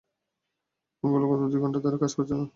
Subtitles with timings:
[0.97, 2.45] ফোনগুলো গত দুই ঘণ্টা ধরে কাজ করছে না।